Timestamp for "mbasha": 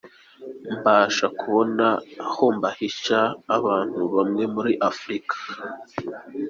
0.75-1.25